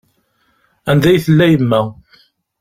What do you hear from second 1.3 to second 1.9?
yemma?